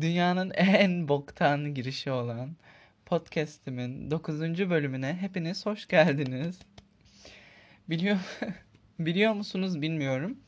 Dünyanın 0.00 0.50
en 0.50 1.08
boktan 1.08 1.74
girişi 1.74 2.10
olan 2.10 2.56
podcast'imin 3.06 4.10
9. 4.10 4.40
bölümüne 4.70 5.16
hepiniz 5.20 5.66
hoş 5.66 5.88
geldiniz. 5.88 6.58
Biliyor 7.90 8.18
biliyor 8.98 9.32
musunuz 9.32 9.82
bilmiyorum. 9.82 10.38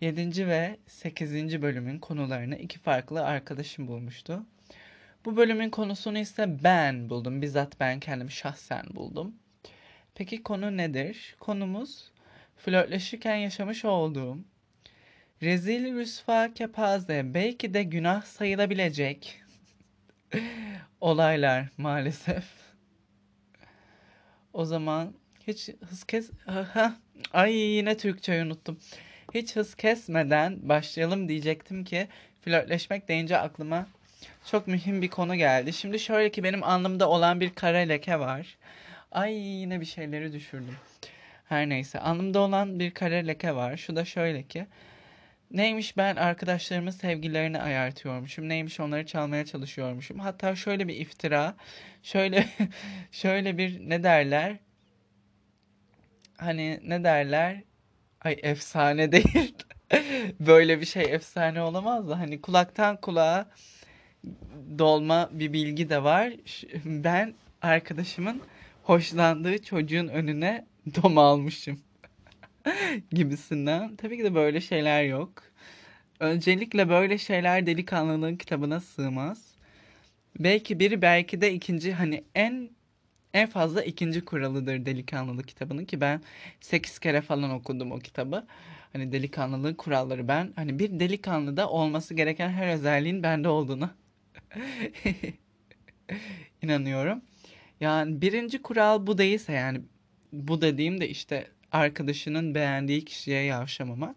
7. 0.00 0.46
ve 0.46 0.76
8. 0.86 1.62
bölümün 1.62 1.98
konularını 1.98 2.56
iki 2.56 2.78
farklı 2.78 3.24
arkadaşım 3.24 3.88
bulmuştu. 3.88 4.46
Bu 5.24 5.36
bölümün 5.36 5.70
konusunu 5.70 6.18
ise 6.18 6.64
ben 6.64 7.10
buldum. 7.10 7.42
Bizzat 7.42 7.80
ben 7.80 8.00
kendim 8.00 8.30
şahsen 8.30 8.84
buldum. 8.90 9.34
Peki 10.14 10.42
konu 10.42 10.76
nedir? 10.76 11.36
Konumuz 11.38 12.10
flörtleşirken 12.56 13.36
yaşamış 13.36 13.84
olduğum 13.84 14.38
rezil 15.42 15.94
rüsva 15.94 16.54
kepaze 16.54 17.34
belki 17.34 17.74
de 17.74 17.82
günah 17.82 18.22
sayılabilecek 18.22 19.42
olaylar 21.00 21.68
maalesef. 21.78 22.44
O 24.52 24.64
zaman 24.64 25.14
hiç 25.46 25.68
hız 25.88 26.04
kes... 26.04 26.30
Aha, 26.46 26.96
ay 27.32 27.54
yine 27.54 27.96
Türkçeyi 27.96 28.42
unuttum. 28.42 28.78
Hiç 29.34 29.56
hız 29.56 29.74
kesmeden 29.74 30.68
başlayalım 30.68 31.28
diyecektim 31.28 31.84
ki 31.84 32.08
flörtleşmek 32.44 33.08
deyince 33.08 33.38
aklıma 33.38 33.86
çok 34.50 34.66
mühim 34.66 35.02
bir 35.02 35.08
konu 35.08 35.34
geldi. 35.34 35.72
Şimdi 35.72 35.98
şöyle 35.98 36.30
ki 36.30 36.44
benim 36.44 36.64
alnımda 36.64 37.08
olan 37.10 37.40
bir 37.40 37.54
kara 37.54 37.78
leke 37.78 38.18
var. 38.18 38.56
Ay 39.12 39.34
yine 39.34 39.80
bir 39.80 39.86
şeyleri 39.86 40.32
düşürdüm. 40.32 40.76
Her 41.48 41.68
neyse 41.68 42.00
alnımda 42.00 42.40
olan 42.40 42.78
bir 42.78 42.90
kara 42.90 43.14
leke 43.14 43.54
var. 43.54 43.76
Şu 43.76 43.96
da 43.96 44.04
şöyle 44.04 44.42
ki 44.42 44.66
Neymiş 45.50 45.96
ben 45.96 46.16
arkadaşlarımın 46.16 46.90
sevgilerini 46.90 47.60
ayartıyormuşum. 47.60 48.48
Neymiş 48.48 48.80
onları 48.80 49.06
çalmaya 49.06 49.44
çalışıyormuşum. 49.44 50.18
Hatta 50.18 50.56
şöyle 50.56 50.88
bir 50.88 50.96
iftira. 50.96 51.56
Şöyle 52.02 52.48
şöyle 53.12 53.58
bir 53.58 53.90
ne 53.90 54.02
derler? 54.02 54.56
Hani 56.36 56.80
ne 56.84 57.04
derler? 57.04 57.62
Ay 58.20 58.36
efsane 58.42 59.12
değil. 59.12 59.54
Böyle 60.40 60.80
bir 60.80 60.86
şey 60.86 61.02
efsane 61.02 61.62
olamaz 61.62 62.08
da 62.08 62.18
hani 62.18 62.40
kulaktan 62.40 62.96
kulağa 62.96 63.50
dolma 64.78 65.28
bir 65.32 65.52
bilgi 65.52 65.90
de 65.90 66.04
var. 66.04 66.32
Ben 66.84 67.34
arkadaşımın 67.62 68.42
hoşlandığı 68.82 69.62
çocuğun 69.62 70.08
önüne 70.08 70.66
dom 70.94 71.18
almışım. 71.18 71.80
gibisinden. 73.12 73.96
Tabii 73.96 74.16
ki 74.16 74.24
de 74.24 74.34
böyle 74.34 74.60
şeyler 74.60 75.04
yok. 75.04 75.42
Öncelikle 76.20 76.88
böyle 76.88 77.18
şeyler 77.18 77.66
delikanlılığın 77.66 78.36
kitabına 78.36 78.80
sığmaz. 78.80 79.54
Belki 80.38 80.80
biri 80.80 81.02
belki 81.02 81.40
de 81.40 81.52
ikinci 81.54 81.92
hani 81.92 82.24
en 82.34 82.70
en 83.34 83.48
fazla 83.48 83.82
ikinci 83.82 84.24
kuralıdır 84.24 84.86
delikanlılık 84.86 85.48
kitabının 85.48 85.84
ki 85.84 86.00
ben 86.00 86.22
8 86.60 86.98
kere 86.98 87.20
falan 87.20 87.50
okudum 87.50 87.92
o 87.92 87.98
kitabı. 87.98 88.46
Hani 88.92 89.12
delikanlılığın 89.12 89.74
kuralları 89.74 90.28
ben 90.28 90.52
hani 90.56 90.78
bir 90.78 91.00
delikanlıda 91.00 91.70
olması 91.70 92.14
gereken 92.14 92.50
her 92.50 92.74
özelliğin 92.74 93.22
bende 93.22 93.48
olduğunu 93.48 93.90
inanıyorum. 96.62 97.22
Yani 97.80 98.20
birinci 98.22 98.62
kural 98.62 99.06
bu 99.06 99.18
değilse 99.18 99.52
yani 99.52 99.80
bu 100.32 100.60
dediğim 100.62 101.00
de 101.00 101.08
işte 101.08 101.48
arkadaşının 101.72 102.54
beğendiği 102.54 103.04
kişiye 103.04 103.42
yavşamamak. 103.42 104.16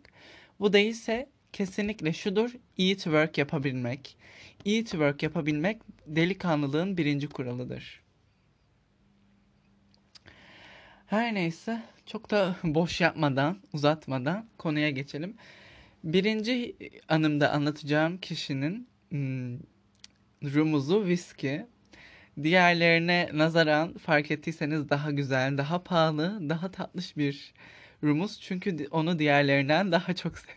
Bu 0.59 0.73
değilse 0.73 1.30
kesinlikle 1.54 2.14
şudur 2.14 2.52
iyi 2.78 2.98
twerk 2.98 3.38
yapabilmek. 3.38 4.18
İyi 4.66 4.86
twerk 4.86 5.23
yapabilmek 5.23 5.81
delikanlılığın 6.08 6.98
birinci 6.98 7.28
kuralıdır. 7.30 8.02
Her 11.08 11.34
neyse 11.34 11.81
çok 12.06 12.31
da 12.31 12.56
boş 12.64 13.02
yapmadan 13.02 13.58
uzatmadan 13.74 14.46
konuya 14.58 14.90
geçelim. 14.90 15.35
Birinci 16.03 16.75
anımda 17.09 17.52
anlatacağım 17.52 18.18
kişinin 18.18 18.88
hmm, 19.09 19.58
rumuzu 20.44 21.06
viski. 21.06 21.66
Diğerlerine 22.42 23.30
nazaran 23.34 23.94
fark 23.98 24.32
ettiyseniz 24.32 24.90
daha 24.90 25.12
güzel, 25.12 25.58
daha 25.58 25.84
pahalı, 25.84 26.50
daha 26.50 26.72
tatlış 26.72 27.18
bir 27.18 27.54
rumuz. 28.04 28.42
Çünkü 28.42 28.88
onu 28.92 29.20
diğerlerinden 29.20 29.92
daha 29.92 30.14
çok 30.16 30.38
sev. 30.38 30.54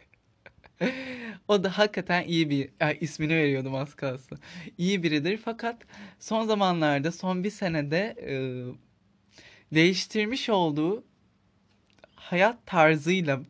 o 1.49 1.65
da 1.65 1.79
hakikaten 1.79 2.25
iyi 2.25 2.51
bir, 2.51 2.71
yani 2.81 2.99
ismini 3.01 3.37
veriyordum 3.37 3.75
az 3.75 3.95
kalsın. 3.95 4.39
İyi 4.79 5.03
biridir 5.03 5.39
fakat 5.45 5.83
son 6.19 6.47
zamanlarda, 6.47 7.13
son 7.13 7.45
bir 7.45 7.51
senede 7.51 8.17
e, 8.23 8.35
değiştirmiş 9.75 10.49
olduğu 10.51 11.05
hayat 12.17 12.67
tarzıyla, 12.67 13.41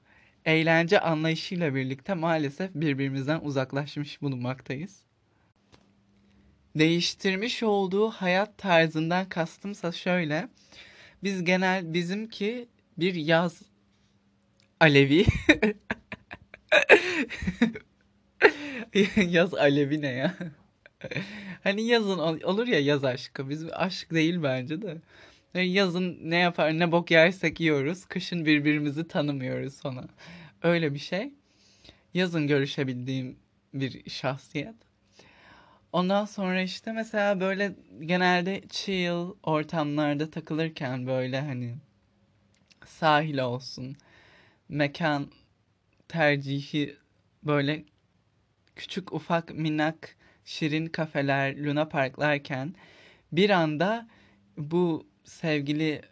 eğlence 0.45 1.01
anlayışıyla 1.01 1.75
birlikte 1.75 2.15
maalesef 2.15 2.71
birbirimizden 2.75 3.41
uzaklaşmış 3.41 4.23
bulunmaktayız 4.23 5.06
değiştirmiş 6.79 7.63
olduğu 7.63 8.11
hayat 8.11 8.59
tarzından 8.59 9.29
kastımsa 9.29 9.93
şöyle. 9.93 10.49
Biz 11.23 11.45
genel 11.45 11.95
bizimki 11.95 12.69
bir 12.99 13.15
yaz 13.15 13.63
alevi. 14.81 15.27
yaz 19.17 19.55
alevi 19.55 20.03
ne 20.03 20.09
ya? 20.09 20.35
hani 21.63 21.83
yazın 21.83 22.19
olur 22.19 22.67
ya 22.67 22.81
yaz 22.81 23.05
aşkı. 23.05 23.51
Biz 23.51 23.65
aşk 23.73 24.11
değil 24.11 24.43
bence 24.43 24.83
de. 24.83 25.01
Yazın 25.55 26.19
ne 26.23 26.37
yapar 26.37 26.79
ne 26.79 26.93
bok 26.93 27.11
yersek 27.11 27.61
yiyoruz. 27.61 28.05
Kışın 28.05 28.47
birbirimizi 28.47 29.09
tanımıyoruz 29.09 29.75
sonra. 29.75 30.05
Öyle 30.63 30.95
bir 30.95 30.99
şey. 30.99 31.33
Yazın 32.15 32.47
görüşebildiğim 32.47 33.37
bir 33.75 34.11
şahsiyet. 34.11 34.86
Ondan 35.97 36.25
sonra 36.25 36.62
işte 36.62 36.93
mesela 36.93 37.41
böyle 37.41 37.75
genelde 38.01 38.62
chill 38.69 39.34
ortamlarda 39.43 40.31
takılırken 40.31 41.07
böyle 41.07 41.41
hani 41.41 41.75
sahil 42.84 43.39
olsun, 43.39 43.97
mekan 44.69 45.31
tercihi 46.09 46.97
böyle 47.43 47.84
küçük 48.77 49.12
ufak 49.12 49.55
minak 49.55 50.17
şirin 50.45 50.87
kafeler, 50.87 51.65
luna 51.65 51.89
parklarken 51.89 52.75
bir 53.33 53.51
anda 53.51 54.09
bu 54.57 55.07
sevgili 55.25 56.03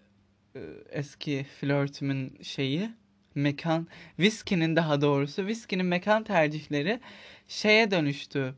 e, 0.57 0.61
eski 0.91 1.47
flörtümün 1.61 2.39
şeyi 2.43 2.91
mekan 3.35 3.89
viskinin 4.19 4.77
daha 4.77 5.01
doğrusu 5.01 5.47
viskinin 5.47 5.87
mekan 5.87 6.25
tercihleri 6.25 7.01
şeye 7.49 7.91
dönüştü 7.91 8.55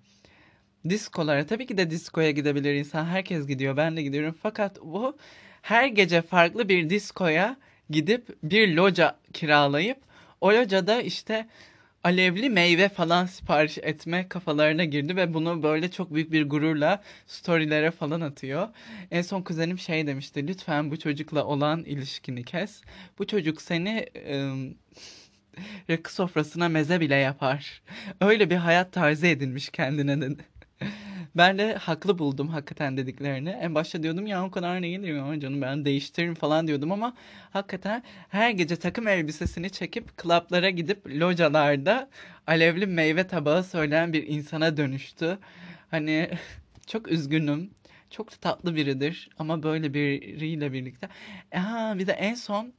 diskolara 0.91 1.47
tabii 1.47 1.67
ki 1.67 1.79
de 1.79 1.91
diskoya 1.91 2.31
gidebilir 2.31 2.75
insan. 2.75 3.05
Herkes 3.05 3.47
gidiyor. 3.47 3.77
Ben 3.77 3.97
de 3.97 4.03
gidiyorum. 4.03 4.35
Fakat 4.43 4.81
bu 4.83 5.17
her 5.63 5.87
gece 5.87 6.23
farklı 6.23 6.69
bir 6.69 6.91
diskoya 6.91 7.57
gidip 7.91 8.29
bir 8.43 8.75
loca 8.77 9.19
kiralayıp 9.33 9.99
o 10.41 10.53
locada 10.53 11.03
işte 11.03 11.47
alevli 12.05 12.51
meyve 12.51 12.89
falan 12.89 13.27
sipariş 13.27 13.79
etme 13.79 14.29
kafalarına 14.29 14.85
girdi 14.85 15.17
ve 15.17 15.35
bunu 15.35 15.63
böyle 15.63 15.91
çok 15.91 16.15
büyük 16.15 16.33
bir 16.33 16.49
gururla 16.49 17.03
storylere 17.27 17.91
falan 17.91 18.21
atıyor. 18.21 18.69
En 19.11 19.23
son 19.23 19.43
kuzenim 19.43 19.79
şey 19.79 20.07
demişti 20.07 20.49
lütfen 20.49 20.91
bu 20.91 20.99
çocukla 20.99 21.45
olan 21.45 21.85
ilişkini 21.85 22.45
kes. 22.45 22.83
Bu 23.19 23.27
çocuk 23.27 23.63
seni 23.63 24.07
ıı, 24.31 24.75
rakı 25.91 26.15
sofrasına 26.15 26.69
meze 26.69 27.01
bile 27.01 27.15
yapar. 27.15 27.83
Öyle 28.21 28.51
bir 28.51 28.57
hayat 28.57 28.93
tarzı 28.93 29.27
edinmiş 29.27 29.69
kendine 29.69 30.21
dedi. 30.21 30.56
Ben 31.37 31.59
de 31.59 31.75
haklı 31.75 32.19
buldum 32.19 32.49
hakikaten 32.49 32.97
dediklerini. 32.97 33.49
En 33.51 33.75
başta 33.75 34.03
diyordum 34.03 34.27
ya 34.27 34.45
o 34.45 34.51
kadar 34.51 34.83
değil 34.83 35.03
ya 35.03 35.41
canım 35.41 35.63
ben 35.63 35.85
değiştiririm 35.85 36.35
falan 36.35 36.69
diyordum 36.69 36.93
ama 36.93 37.15
hakikaten 37.51 38.03
her 38.29 38.51
gece 38.51 38.77
takım 38.77 39.09
elbisesini 39.09 39.71
çekip 39.71 40.17
klaplara 40.17 40.71
gidip 40.71 41.07
localarda 41.07 42.09
alevli 42.47 42.87
meyve 42.87 43.27
tabağı 43.27 43.65
söyleyen 43.65 44.13
bir 44.13 44.27
insana 44.27 44.77
dönüştü. 44.77 45.39
Hani 45.91 46.31
çok 46.87 47.09
üzgünüm. 47.09 47.71
Çok 48.11 48.41
tatlı 48.41 48.77
biridir 48.77 49.31
ama 49.39 49.63
böyle 49.63 49.95
biriyle 49.95 50.73
birlikte. 50.73 51.09
Aha, 51.55 51.99
bir 51.99 52.07
de 52.07 52.13
en 52.13 52.35
son 52.35 52.73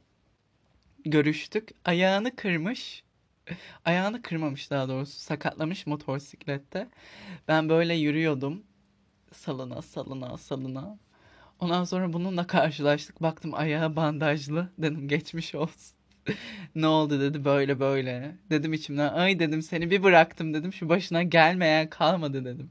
görüştük. 1.05 1.69
Ayağını 1.85 2.35
kırmış 2.35 3.03
Ayağını 3.85 4.21
kırmamış 4.21 4.71
daha 4.71 4.89
doğrusu. 4.89 5.19
Sakatlamış 5.19 5.87
motosiklette. 5.87 6.87
Ben 7.47 7.69
böyle 7.69 7.93
yürüyordum. 7.93 8.63
Salına 9.31 9.81
salına 9.81 10.37
salına. 10.37 10.97
Ondan 11.59 11.83
sonra 11.83 12.13
bununla 12.13 12.47
karşılaştık. 12.47 13.21
Baktım 13.21 13.53
ayağı 13.53 13.95
bandajlı. 13.95 14.69
Dedim 14.77 15.07
geçmiş 15.07 15.55
olsun. 15.55 15.97
Ne 16.75 16.87
oldu 16.87 17.21
dedi 17.21 17.45
böyle 17.45 17.79
böyle. 17.79 18.35
Dedim 18.49 18.73
içimden 18.73 19.13
ay 19.13 19.39
dedim 19.39 19.61
seni 19.61 19.91
bir 19.91 20.03
bıraktım 20.03 20.53
dedim 20.53 20.73
şu 20.73 20.89
başına 20.89 21.23
gelmeyen 21.23 21.89
kalmadı 21.89 22.45
dedim. 22.45 22.69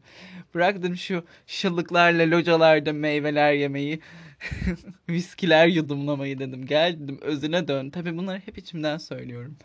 Bırak 0.54 0.78
dedim 0.78 0.96
şu 0.96 1.24
şıllıklarla 1.46 2.30
localarda 2.36 2.92
meyveler 2.92 3.52
yemeyi, 3.52 4.00
viskiler 5.08 5.66
yudumlamayı 5.66 6.38
dedim. 6.38 6.66
Gel 6.66 6.96
dedim 7.00 7.18
özüne 7.22 7.68
dön. 7.68 7.90
Tabii 7.90 8.16
bunları 8.16 8.38
hep 8.46 8.58
içimden 8.58 8.98
söylüyorum. 8.98 9.56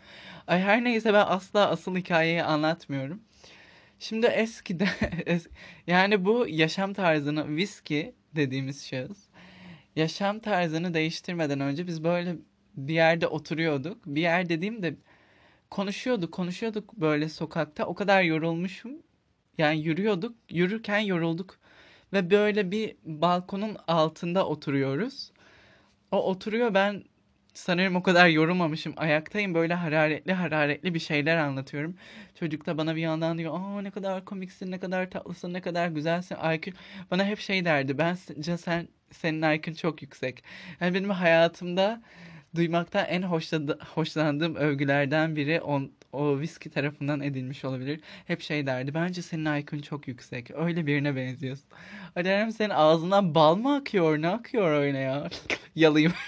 Ay 0.46 0.60
her 0.60 0.84
neyse 0.84 1.12
ben 1.14 1.24
asla 1.28 1.68
asıl 1.70 1.96
hikayeyi 1.96 2.42
anlatmıyorum. 2.42 3.20
Şimdi 3.98 4.26
eskide 4.26 4.84
es- 5.26 5.48
yani 5.86 6.24
bu 6.24 6.46
yaşam 6.48 6.94
tarzını 6.94 7.56
viski 7.56 8.14
dediğimiz 8.36 8.86
şahıs 8.88 9.18
yaşam 9.96 10.38
tarzını 10.40 10.94
değiştirmeden 10.94 11.60
önce 11.60 11.86
biz 11.86 12.04
böyle 12.04 12.36
bir 12.76 12.94
yerde 12.94 13.26
oturuyorduk. 13.26 14.06
Bir 14.06 14.20
yer 14.22 14.48
dediğimde 14.48 14.94
konuşuyorduk, 15.70 16.32
konuşuyorduk 16.32 16.94
böyle 16.94 17.28
sokakta. 17.28 17.86
O 17.86 17.94
kadar 17.94 18.22
yorulmuşum. 18.22 18.92
Yani 19.58 19.82
yürüyorduk, 19.82 20.36
yürürken 20.50 20.98
yorulduk 21.00 21.58
ve 22.12 22.30
böyle 22.30 22.70
bir 22.70 22.96
balkonun 23.04 23.76
altında 23.88 24.46
oturuyoruz. 24.46 25.32
O 26.10 26.30
oturuyor 26.30 26.74
ben 26.74 27.04
sanırım 27.54 27.96
o 27.96 28.02
kadar 28.02 28.28
yorulmamışım. 28.28 28.94
Ayaktayım 28.96 29.54
böyle 29.54 29.74
hararetli 29.74 30.32
hararetli 30.32 30.94
bir 30.94 30.98
şeyler 31.00 31.36
anlatıyorum. 31.36 31.96
Çocuk 32.34 32.66
da 32.66 32.78
bana 32.78 32.96
bir 32.96 33.00
yandan 33.00 33.38
diyor, 33.38 33.54
"Aa 33.54 33.82
ne 33.82 33.90
kadar 33.90 34.24
komiksin, 34.24 34.70
ne 34.70 34.80
kadar 34.80 35.10
tatlısın, 35.10 35.52
ne 35.52 35.60
kadar 35.60 35.88
güzelsin." 35.88 36.36
IQ 36.54 36.72
bana 37.10 37.24
hep 37.24 37.38
şey 37.38 37.64
derdi. 37.64 37.98
Bence 37.98 38.56
sen 38.56 38.88
senin 39.12 39.42
IQ'un 39.42 39.74
çok 39.74 40.02
yüksek. 40.02 40.44
Yani 40.80 40.94
benim 40.94 41.10
hayatımda 41.10 42.02
duymaktan 42.56 43.06
en 43.06 43.22
hoşladı, 43.22 43.78
hoşlandığım 43.94 44.54
övgülerden 44.56 45.36
biri 45.36 45.60
on, 45.60 45.92
o 46.12 46.40
viski 46.40 46.70
tarafından 46.70 47.20
edilmiş 47.20 47.64
olabilir. 47.64 48.00
Hep 48.26 48.40
şey 48.42 48.66
derdi. 48.66 48.94
Bence 48.94 49.22
senin 49.22 49.54
IQ'un 49.60 49.82
çok 49.82 50.08
yüksek. 50.08 50.50
Öyle 50.50 50.86
birine 50.86 51.16
benziyorsun. 51.16 51.66
Alarm 52.16 52.50
senin 52.50 52.70
ağzından 52.70 53.34
bal 53.34 53.56
mı 53.56 53.74
akıyor? 53.74 54.22
Ne 54.22 54.28
akıyor 54.28 54.72
öyle 54.72 54.98
ya? 54.98 55.30
Yalayım. 55.74 56.12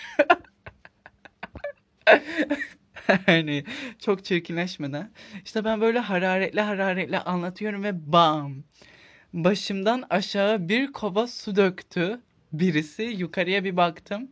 Yani 3.27 3.65
çok 3.99 4.25
çirkinleşmeden. 4.25 5.11
İşte 5.45 5.65
ben 5.65 5.81
böyle 5.81 5.99
hararetli 5.99 6.61
hararetli 6.61 7.19
anlatıyorum 7.19 7.83
ve 7.85 8.13
bam. 8.13 8.55
Başımdan 9.33 10.05
aşağı 10.11 10.69
bir 10.69 10.93
kova 10.93 11.27
su 11.27 11.57
döktü 11.57 12.21
birisi. 12.53 13.03
Yukarıya 13.03 13.65
bir 13.65 13.77
baktım. 13.77 14.29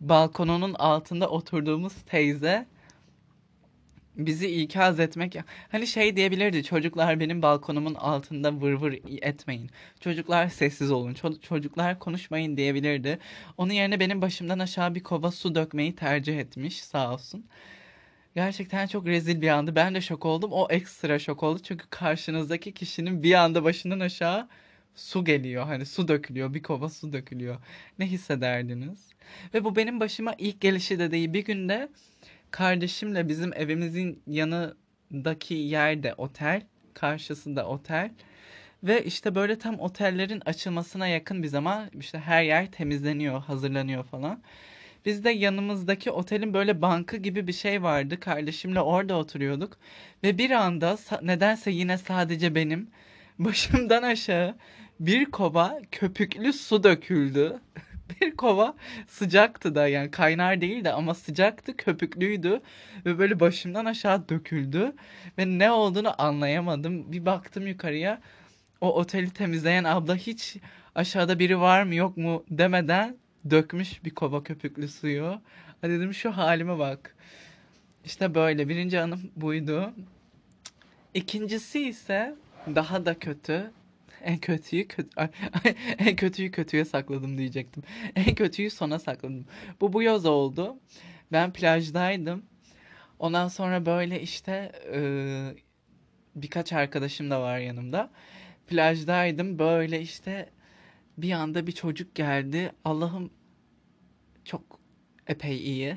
Balkonunun 0.00 0.74
altında 0.74 1.28
oturduğumuz 1.28 1.94
teyze 2.06 2.66
bizi 4.16 4.62
ikaz 4.62 5.00
etmek 5.00 5.36
hani 5.72 5.86
şey 5.86 6.16
diyebilirdi 6.16 6.64
çocuklar 6.64 7.20
benim 7.20 7.42
balkonumun 7.42 7.94
altında 7.94 8.60
vır 8.60 8.72
vır 8.72 8.98
etmeyin. 9.22 9.70
Çocuklar 10.00 10.48
sessiz 10.48 10.90
olun 10.90 11.14
ço- 11.14 11.40
çocuklar 11.40 11.98
konuşmayın 11.98 12.56
diyebilirdi. 12.56 13.18
Onun 13.56 13.72
yerine 13.72 14.00
benim 14.00 14.22
başımdan 14.22 14.58
aşağı 14.58 14.94
bir 14.94 15.02
kova 15.02 15.30
su 15.30 15.54
dökmeyi 15.54 15.94
tercih 15.96 16.38
etmiş 16.38 16.82
sağ 16.84 17.14
olsun. 17.14 17.44
Gerçekten 18.34 18.86
çok 18.86 19.06
rezil 19.06 19.40
bir 19.40 19.48
andı. 19.48 19.74
Ben 19.76 19.94
de 19.94 20.00
şok 20.00 20.24
oldum. 20.26 20.52
O 20.52 20.66
ekstra 20.70 21.18
şok 21.18 21.42
oldu. 21.42 21.60
Çünkü 21.62 21.86
karşınızdaki 21.90 22.72
kişinin 22.74 23.22
bir 23.22 23.34
anda 23.34 23.64
başından 23.64 24.00
aşağı 24.00 24.48
su 24.94 25.24
geliyor. 25.24 25.64
Hani 25.66 25.86
su 25.86 26.08
dökülüyor 26.08 26.54
bir 26.54 26.62
kova 26.62 26.88
su 26.88 27.12
dökülüyor. 27.12 27.56
Ne 27.98 28.06
hissederdiniz? 28.06 29.10
Ve 29.54 29.64
bu 29.64 29.76
benim 29.76 30.00
başıma 30.00 30.34
ilk 30.38 30.60
gelişi 30.60 30.98
de 30.98 31.10
değil. 31.10 31.32
Bir 31.32 31.44
günde 31.44 31.88
Kardeşimle 32.50 33.28
bizim 33.28 33.52
evimizin 33.54 34.22
yanındaki 34.26 35.54
yerde 35.54 36.14
otel, 36.14 36.62
karşısı 36.94 37.56
da 37.56 37.66
otel. 37.66 38.10
Ve 38.84 39.04
işte 39.04 39.34
böyle 39.34 39.58
tam 39.58 39.80
otellerin 39.80 40.42
açılmasına 40.46 41.06
yakın 41.06 41.42
bir 41.42 41.48
zaman 41.48 41.90
işte 42.00 42.18
her 42.18 42.42
yer 42.42 42.72
temizleniyor, 42.72 43.40
hazırlanıyor 43.42 44.04
falan. 44.04 44.42
Biz 45.06 45.24
de 45.24 45.30
yanımızdaki 45.30 46.10
otelin 46.10 46.54
böyle 46.54 46.82
bankı 46.82 47.16
gibi 47.16 47.46
bir 47.46 47.52
şey 47.52 47.82
vardı. 47.82 48.20
Kardeşimle 48.20 48.80
orada 48.80 49.16
oturuyorduk. 49.16 49.78
Ve 50.22 50.38
bir 50.38 50.50
anda 50.50 50.98
nedense 51.22 51.70
yine 51.70 51.98
sadece 51.98 52.54
benim 52.54 52.90
başımdan 53.38 54.02
aşağı 54.02 54.56
bir 55.00 55.24
kova 55.24 55.80
köpüklü 55.90 56.52
su 56.52 56.82
döküldü. 56.82 57.60
Bir 58.20 58.36
kova 58.36 58.74
sıcaktı 59.08 59.74
da 59.74 59.88
yani 59.88 60.10
kaynar 60.10 60.60
değildi 60.60 60.90
ama 60.90 61.14
sıcaktı, 61.14 61.76
köpüklüydü 61.76 62.60
ve 63.06 63.18
böyle 63.18 63.40
başımdan 63.40 63.84
aşağı 63.84 64.28
döküldü 64.28 64.92
ve 65.38 65.46
ne 65.46 65.70
olduğunu 65.70 66.22
anlayamadım. 66.22 67.12
Bir 67.12 67.26
baktım 67.26 67.66
yukarıya 67.66 68.20
o 68.80 68.94
oteli 68.94 69.30
temizleyen 69.30 69.84
abla 69.84 70.16
hiç 70.16 70.56
aşağıda 70.94 71.38
biri 71.38 71.60
var 71.60 71.82
mı 71.82 71.94
yok 71.94 72.16
mu 72.16 72.44
demeden 72.50 73.16
dökmüş 73.50 74.04
bir 74.04 74.10
kova 74.10 74.42
köpüklü 74.42 74.88
suyu. 74.88 75.40
Ha 75.80 75.88
dedim 75.88 76.14
şu 76.14 76.30
halime 76.30 76.78
bak. 76.78 77.16
İşte 78.04 78.34
böyle 78.34 78.68
birinci 78.68 79.00
anım 79.00 79.30
buydu. 79.36 79.92
İkincisi 81.14 81.88
ise 81.88 82.34
daha 82.66 83.06
da 83.06 83.18
kötü. 83.18 83.70
En 84.24 84.38
kötüyü 84.38 84.88
kötü 84.88 85.10
en 85.98 86.16
kötüyü 86.16 86.50
kötüye 86.50 86.84
sakladım 86.84 87.38
diyecektim. 87.38 87.82
En 88.16 88.34
kötüyü 88.34 88.70
sona 88.70 88.98
sakladım. 88.98 89.46
Bu 89.80 89.92
bu 89.92 90.02
yaz 90.02 90.26
oldu. 90.26 90.78
Ben 91.32 91.52
plajdaydım. 91.52 92.42
Ondan 93.18 93.48
sonra 93.48 93.86
böyle 93.86 94.22
işte 94.22 94.72
e, 94.94 95.00
birkaç 96.34 96.72
arkadaşım 96.72 97.30
da 97.30 97.42
var 97.42 97.58
yanımda. 97.58 98.10
Plajdaydım. 98.66 99.58
Böyle 99.58 100.00
işte 100.00 100.50
bir 101.18 101.32
anda 101.32 101.66
bir 101.66 101.72
çocuk 101.72 102.14
geldi. 102.14 102.72
Allah'ım 102.84 103.30
çok 104.44 104.80
epey 105.26 105.56
iyi. 105.56 105.96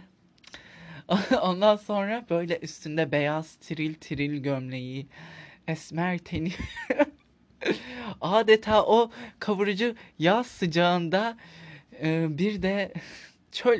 Ondan 1.41 1.75
sonra 1.75 2.25
böyle 2.29 2.59
üstünde 2.59 3.11
beyaz 3.11 3.55
tiril 3.55 3.93
tiril 3.93 4.43
gömleği, 4.43 5.07
esmer 5.67 6.17
teni. 6.17 6.51
Adeta 8.23 8.85
o 8.85 9.11
kavurucu 9.39 9.95
yaz 10.19 10.47
sıcağında 10.47 11.37
e, 12.03 12.37
bir 12.37 12.61
de 12.61 12.93
çöl 13.51 13.79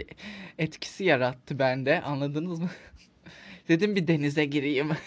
etkisi 0.57 1.04
yarattı 1.04 1.60
bende. 1.60 2.01
Anladınız 2.01 2.60
mı? 2.60 2.69
Dedim 3.68 3.95
bir 3.95 4.07
denize 4.07 4.45
gireyim. 4.45 4.90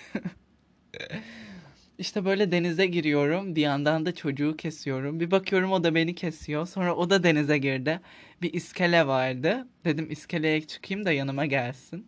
İşte 1.99 2.25
böyle 2.25 2.53
denize 2.53 2.87
giriyorum. 2.87 3.56
Bir 3.56 3.63
yandan 3.63 4.06
da 4.06 4.15
çocuğu 4.15 4.56
kesiyorum. 4.56 5.20
Bir 5.20 5.31
bakıyorum 5.31 5.72
o 5.72 5.84
da 5.84 5.94
beni 5.94 6.15
kesiyor. 6.15 6.67
Sonra 6.67 6.96
o 6.96 7.10
da 7.10 7.22
denize 7.22 7.58
girdi. 7.58 8.01
Bir 8.43 8.53
iskele 8.53 9.06
vardı. 9.06 9.67
Dedim 9.84 10.10
iskeleye 10.10 10.67
çıkayım 10.67 11.05
da 11.05 11.13
yanıma 11.13 11.46
gelsin. 11.46 12.06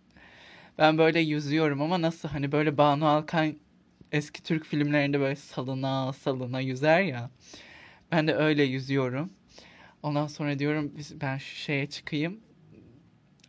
Ben 0.79 0.99
böyle 0.99 1.21
yüzüyorum 1.21 1.83
ama 1.83 2.02
nasıl 2.02 2.29
hani 2.29 2.52
böyle 2.52 2.79
Banu 2.79 3.09
Alkan 3.09 3.55
eski 4.12 4.43
Türk 4.43 4.65
filmlerinde 4.65 5.21
böyle 5.21 5.37
salına 5.37 6.12
salına 6.12 6.61
yüzer 6.61 7.00
ya. 7.00 7.31
Ben 8.12 8.29
de 8.29 8.35
öyle 8.35 8.62
yüzüyorum. 8.62 9.31
Ondan 10.03 10.27
sonra 10.27 10.59
diyorum 10.59 10.93
ben 11.21 11.38
şu 11.38 11.57
şeye 11.57 11.87
çıkayım. 11.87 12.41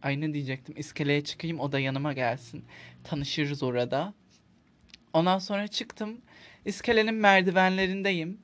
Ay 0.01 0.21
ne 0.21 0.33
diyecektim? 0.33 0.75
İskeleye 0.77 1.23
çıkayım 1.23 1.59
o 1.59 1.71
da 1.71 1.79
yanıma 1.79 2.13
gelsin. 2.13 2.65
Tanışırız 3.03 3.63
orada. 3.63 4.13
Ondan 5.13 5.39
sonra 5.39 5.67
çıktım. 5.67 6.21
İskelenin 6.65 7.13
merdivenlerindeyim. 7.13 8.37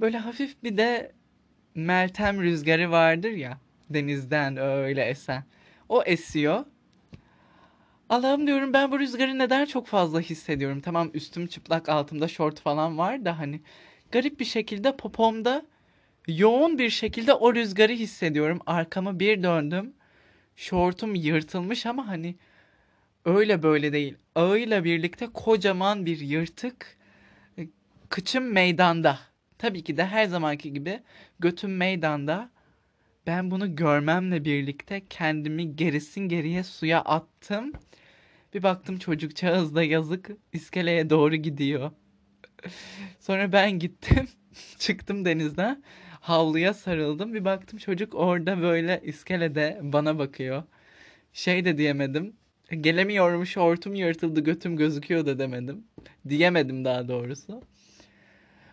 Böyle 0.00 0.18
hafif 0.18 0.62
bir 0.62 0.76
de 0.76 1.12
Meltem 1.74 2.42
rüzgarı 2.42 2.90
vardır 2.90 3.30
ya. 3.30 3.58
Denizden 3.90 4.56
öyle 4.56 5.04
esen. 5.04 5.44
O 5.88 6.02
esiyor. 6.02 6.64
Allah'ım 8.10 8.46
diyorum 8.46 8.72
ben 8.72 8.92
bu 8.92 8.98
rüzgarı 8.98 9.38
neden 9.38 9.64
çok 9.64 9.86
fazla 9.86 10.20
hissediyorum. 10.20 10.80
Tamam 10.80 11.10
üstüm 11.14 11.46
çıplak 11.46 11.88
altımda 11.88 12.28
şort 12.28 12.60
falan 12.60 12.98
var 12.98 13.24
da 13.24 13.38
hani 13.38 13.60
garip 14.12 14.40
bir 14.40 14.44
şekilde 14.44 14.96
popomda 14.96 15.66
yoğun 16.28 16.78
bir 16.78 16.90
şekilde 16.90 17.34
o 17.34 17.54
rüzgarı 17.54 17.92
hissediyorum. 17.92 18.60
Arkamı 18.66 19.20
bir 19.20 19.42
döndüm. 19.42 19.92
Şortum 20.56 21.14
yırtılmış 21.14 21.86
ama 21.86 22.08
hani 22.08 22.34
öyle 23.24 23.62
böyle 23.62 23.92
değil. 23.92 24.16
Ağıyla 24.34 24.84
birlikte 24.84 25.26
kocaman 25.26 26.06
bir 26.06 26.20
yırtık. 26.20 26.96
E, 27.58 27.68
Kıçım 28.08 28.52
meydanda. 28.52 29.18
Tabii 29.58 29.84
ki 29.84 29.96
de 29.96 30.06
her 30.06 30.24
zamanki 30.24 30.72
gibi 30.72 31.00
götüm 31.38 31.76
meydanda. 31.76 32.50
Ben 33.26 33.50
bunu 33.50 33.76
görmemle 33.76 34.44
birlikte 34.44 35.02
kendimi 35.10 35.76
gerisin 35.76 36.20
geriye 36.28 36.64
suya 36.64 37.00
attım. 37.00 37.72
Bir 38.54 38.62
baktım 38.62 38.98
çocukcağız 38.98 39.74
da 39.74 39.82
yazık 39.82 40.30
iskeleye 40.52 41.10
doğru 41.10 41.36
gidiyor. 41.36 41.90
Sonra 43.20 43.52
ben 43.52 43.78
gittim, 43.78 44.28
çıktım 44.78 45.24
denizden, 45.24 45.82
havluya 46.20 46.74
sarıldım. 46.74 47.34
Bir 47.34 47.44
baktım 47.44 47.78
çocuk 47.78 48.14
orada 48.14 48.62
böyle 48.62 49.00
iskelede 49.04 49.80
bana 49.82 50.18
bakıyor. 50.18 50.62
Şey 51.32 51.64
de 51.64 51.78
diyemedim. 51.78 52.36
Gelemiyorum 52.80 53.46
şortum 53.46 53.94
yırtıldı 53.94 54.40
götüm 54.40 54.76
gözüküyor 54.76 55.26
da 55.26 55.38
demedim. 55.38 55.84
Diyemedim 56.28 56.84
daha 56.84 57.08
doğrusu. 57.08 57.62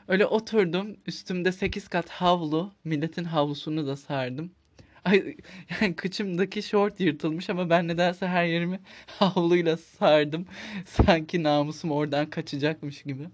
Öyle 0.07 0.25
oturdum 0.25 0.97
üstümde 1.07 1.51
8 1.51 1.87
kat 1.87 2.09
havlu 2.09 2.73
milletin 2.83 3.23
havlusunu 3.23 3.87
da 3.87 3.95
sardım. 3.95 4.51
Ay, 5.05 5.37
yani 5.81 5.95
kıçımdaki 5.95 6.63
şort 6.63 6.99
yırtılmış 6.99 7.49
ama 7.49 7.69
ben 7.69 7.87
nedense 7.87 8.27
her 8.27 8.45
yerimi 8.45 8.79
havluyla 9.07 9.77
sardım. 9.77 10.45
Sanki 10.85 11.43
namusum 11.43 11.91
oradan 11.91 12.29
kaçacakmış 12.29 13.03
gibi. 13.03 13.29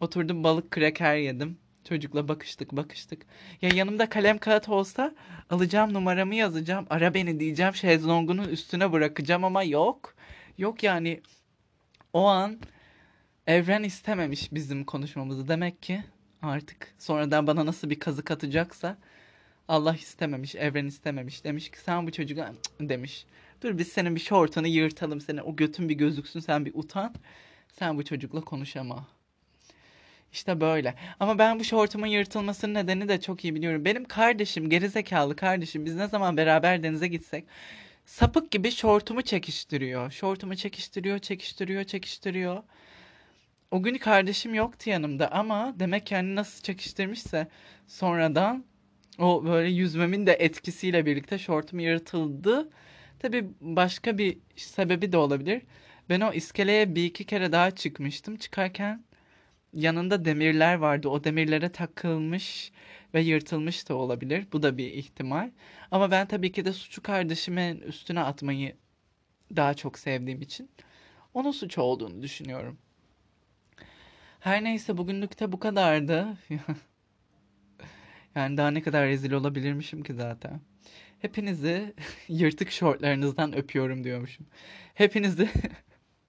Oturdum 0.00 0.44
balık 0.44 0.70
kraker 0.70 1.16
yedim. 1.16 1.58
Çocukla 1.88 2.28
bakıştık 2.28 2.72
bakıştık. 2.72 3.26
Ya 3.62 3.70
yanımda 3.74 4.08
kalem 4.08 4.38
kağıt 4.38 4.68
olsa 4.68 5.14
alacağım 5.50 5.94
numaramı 5.94 6.34
yazacağım. 6.34 6.86
Ara 6.90 7.14
beni 7.14 7.40
diyeceğim 7.40 7.74
şezlongunun 7.74 8.48
üstüne 8.48 8.92
bırakacağım 8.92 9.44
ama 9.44 9.62
yok. 9.62 10.14
Yok 10.58 10.82
yani 10.82 11.20
o 12.12 12.26
an 12.26 12.58
evren 13.46 13.82
istememiş 13.82 14.52
bizim 14.52 14.84
konuşmamızı. 14.84 15.48
Demek 15.48 15.82
ki 15.82 16.04
artık 16.42 16.94
sonradan 16.98 17.46
bana 17.46 17.66
nasıl 17.66 17.90
bir 17.90 18.00
kazık 18.00 18.30
atacaksa 18.30 18.98
Allah 19.68 19.94
istememiş, 19.94 20.54
evren 20.54 20.86
istememiş. 20.86 21.44
Demiş 21.44 21.70
ki 21.70 21.78
sen 21.78 22.06
bu 22.06 22.12
çocuğa 22.12 22.52
demiş. 22.80 23.26
Dur 23.62 23.78
biz 23.78 23.88
senin 23.88 24.14
bir 24.14 24.20
şortunu 24.20 24.66
yırtalım 24.66 25.20
seni. 25.20 25.42
O 25.42 25.56
götün 25.56 25.88
bir 25.88 25.94
gözüksün 25.94 26.40
sen 26.40 26.64
bir 26.64 26.72
utan. 26.74 27.14
Sen 27.68 27.98
bu 27.98 28.04
çocukla 28.04 28.40
konuşama. 28.40 29.06
İşte 30.32 30.60
böyle. 30.60 30.94
Ama 31.20 31.38
ben 31.38 31.60
bu 31.60 31.64
şortumun 31.64 32.06
yırtılmasının 32.06 32.74
nedeni 32.74 33.08
de 33.08 33.20
çok 33.20 33.44
iyi 33.44 33.54
biliyorum. 33.54 33.84
Benim 33.84 34.04
kardeşim, 34.04 34.70
gerizekalı 34.70 35.36
kardeşim, 35.36 35.84
biz 35.84 35.96
ne 35.96 36.08
zaman 36.08 36.36
beraber 36.36 36.82
denize 36.82 37.08
gitsek 37.08 37.44
sapık 38.04 38.50
gibi 38.50 38.70
şortumu 38.70 39.22
çekiştiriyor. 39.22 40.10
Şortumu 40.10 40.56
çekiştiriyor, 40.56 41.18
çekiştiriyor, 41.18 41.84
çekiştiriyor. 41.84 42.62
O 43.70 43.82
gün 43.82 43.98
kardeşim 43.98 44.54
yoktu 44.54 44.90
yanımda 44.90 45.32
ama 45.32 45.74
demek 45.78 46.06
ki 46.06 46.14
hani 46.14 46.34
nasıl 46.34 46.62
çekiştirmişse 46.62 47.48
sonradan 47.86 48.64
o 49.18 49.44
böyle 49.44 49.68
yüzmemin 49.68 50.26
de 50.26 50.32
etkisiyle 50.32 51.06
birlikte 51.06 51.38
şortum 51.38 51.78
yırtıldı. 51.78 52.70
Tabii 53.18 53.48
başka 53.60 54.18
bir 54.18 54.38
sebebi 54.56 55.12
de 55.12 55.16
olabilir. 55.16 55.62
Ben 56.08 56.20
o 56.20 56.32
iskeleye 56.32 56.94
bir 56.94 57.04
iki 57.04 57.24
kere 57.24 57.52
daha 57.52 57.70
çıkmıştım. 57.70 58.36
Çıkarken 58.36 59.04
yanında 59.72 60.24
demirler 60.24 60.74
vardı. 60.74 61.08
O 61.08 61.24
demirlere 61.24 61.68
takılmış 61.72 62.72
ve 63.14 63.20
yırtılmış 63.20 63.88
da 63.88 63.94
olabilir. 63.94 64.46
Bu 64.52 64.62
da 64.62 64.78
bir 64.78 64.92
ihtimal. 64.92 65.50
Ama 65.90 66.10
ben 66.10 66.26
tabii 66.26 66.52
ki 66.52 66.64
de 66.64 66.72
suçu 66.72 67.02
kardeşimin 67.02 67.80
üstüne 67.80 68.20
atmayı 68.20 68.76
daha 69.56 69.74
çok 69.74 69.98
sevdiğim 69.98 70.42
için 70.42 70.70
onun 71.34 71.50
suçu 71.50 71.82
olduğunu 71.82 72.22
düşünüyorum. 72.22 72.78
Her 74.40 74.64
neyse 74.64 74.96
bugünlük 74.98 75.40
de 75.40 75.52
bu 75.52 75.58
kadardı. 75.58 76.38
Yani 78.36 78.56
daha 78.56 78.70
ne 78.70 78.82
kadar 78.82 79.06
rezil 79.08 79.32
olabilirmişim 79.32 80.02
ki 80.02 80.14
zaten. 80.14 80.60
Hepinizi 81.18 81.94
yırtık 82.28 82.70
şortlarınızdan 82.70 83.56
öpüyorum 83.56 84.04
diyormuşum. 84.04 84.46
Hepinizi 84.94 85.50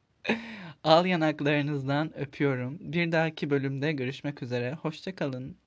al 0.84 1.06
yanaklarınızdan 1.06 2.18
öpüyorum. 2.20 2.78
Bir 2.82 3.12
dahaki 3.12 3.50
bölümde 3.50 3.92
görüşmek 3.92 4.44
üzere. 4.44 4.74
Hoşça 4.74 5.16
kalın. 5.16 5.58